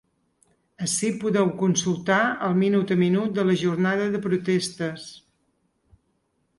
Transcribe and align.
Ací 0.85 1.11
podeu 1.23 1.51
consultar 1.59 2.19
el 2.49 2.57
minut-a-minut 2.63 3.39
de 3.39 3.47
la 3.51 3.59
jornada 3.67 4.11
de 4.17 4.25
protestes. 4.27 5.09